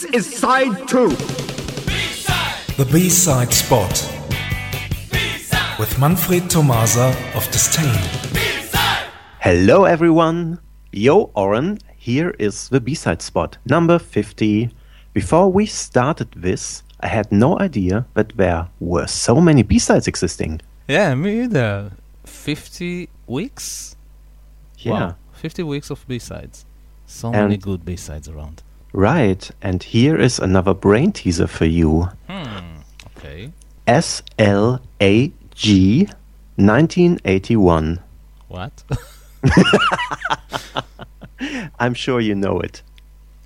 [0.00, 1.10] This is side two.
[2.78, 3.92] The B-side spot
[5.78, 8.00] with Manfred Tomasa of Disdain.
[9.40, 10.58] Hello, everyone.
[10.90, 11.80] Yo, Oren.
[11.98, 14.70] Here is the B-side spot, number 50.
[15.12, 20.62] Before we started this, I had no idea that there were so many B-sides existing.
[20.88, 21.92] Yeah, me either.
[22.24, 23.96] 50 weeks?
[24.78, 24.92] Yeah.
[24.92, 26.64] Wow, 50 weeks of B-sides.
[27.04, 28.62] So many good B-sides around.
[28.92, 29.50] Right.
[29.62, 32.08] And here is another brain teaser for you.
[32.28, 32.80] Hmm,
[33.16, 33.52] okay.
[33.86, 34.78] SLAG
[36.56, 38.00] 1981.
[38.48, 38.82] What?
[41.78, 42.82] I'm sure you know it.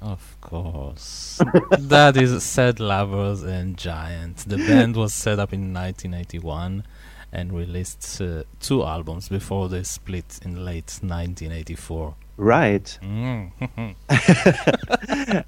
[0.00, 1.40] of course.
[1.78, 4.44] that is Sad Lovers and Giants.
[4.44, 6.84] The band was set up in 1981
[7.32, 12.14] and released uh, two albums before they split in late 1984.
[12.40, 12.98] Right.
[13.02, 13.94] Mm.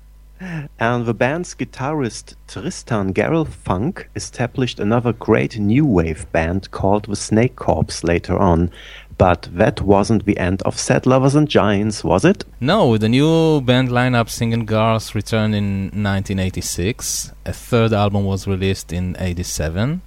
[0.78, 7.16] And the band's guitarist Tristan Garel Funk established another great new wave band called the
[7.16, 8.70] Snake Corps later on.
[9.16, 12.44] But that wasn't the end of Sad Lovers and Giants, was it?
[12.60, 17.32] No, with the new band lineup, Singing Girls returned in 1986.
[17.46, 20.02] A third album was released in 87.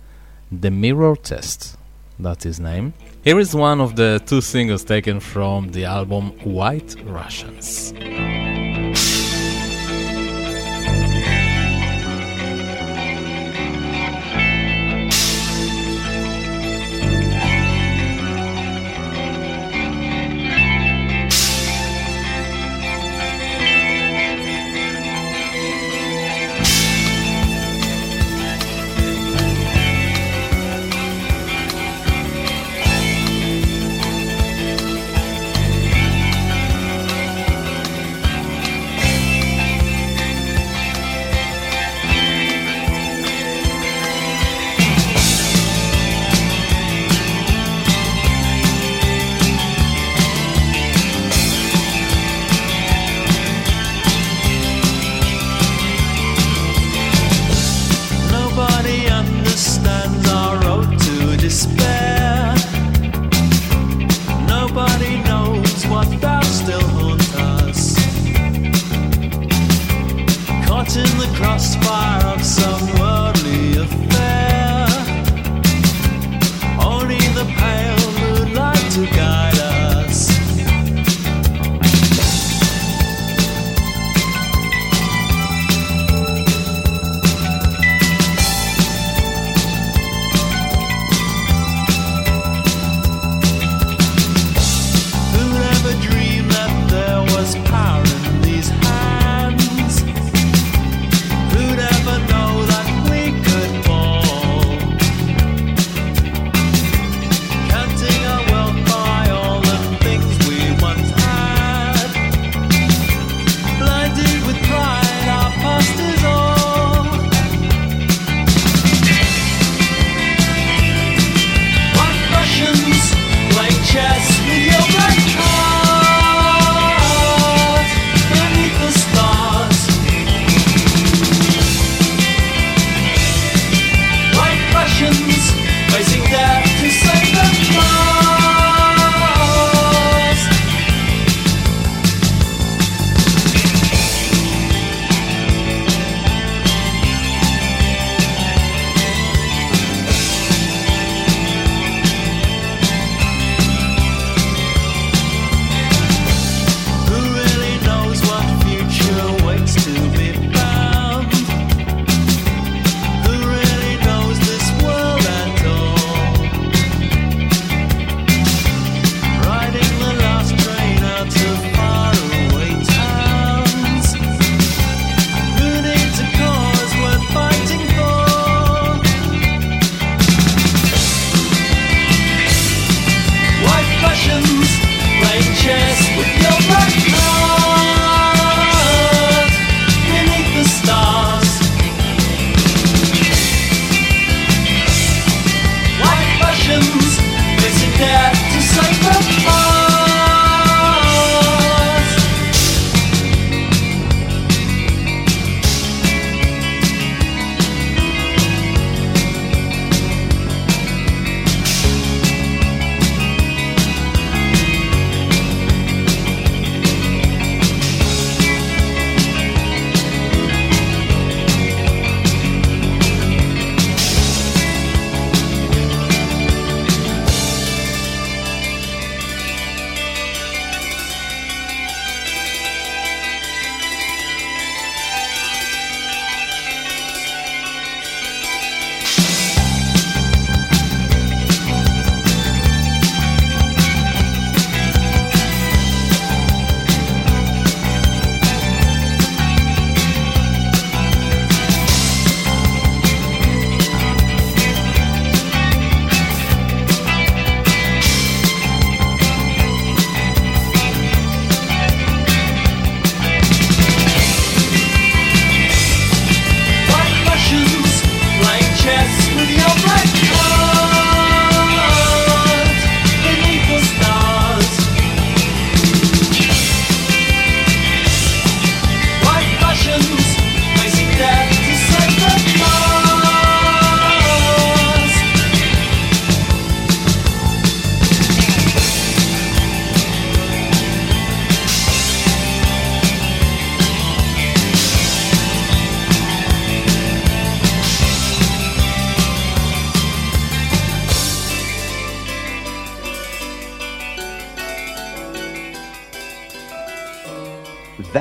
[0.51, 1.77] The Mirror Test,
[2.19, 2.93] that's his name.
[3.23, 7.93] Here is one of the two singles taken from the album White Russians.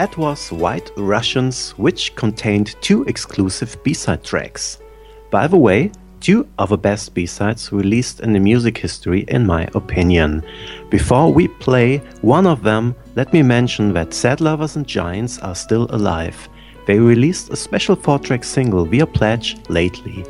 [0.05, 4.77] That was White Russians, which contained two exclusive B-side tracks.
[5.31, 9.67] By the way, two of the best B-sides released in the music history in my
[9.75, 10.45] opinion.
[10.91, 15.55] Before we play one of them, let me mention that Sad Lovers and Giants are
[15.55, 16.51] still alive.
[16.87, 20.23] They released a special 4-track single via Pledge lately.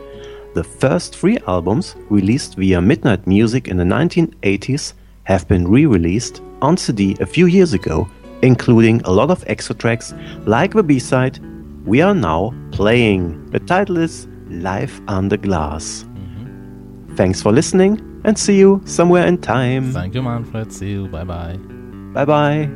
[0.55, 4.93] The first three albums, released via Midnight Music in the 1980s,
[5.25, 8.09] have been re-released on CD a few years ago
[8.45, 10.15] including a lot of extra tracks
[10.47, 11.39] like the B side
[11.85, 13.51] we are now playing.
[13.51, 16.05] The title is Life Under Glass.
[16.05, 17.17] Mm-hmm.
[17.17, 19.93] Thanks for listening and see you somewhere in time.
[19.93, 20.73] Thank you, Manfred.
[20.73, 21.09] See you.
[21.09, 21.59] Bye bye.
[22.15, 22.71] Bye bye.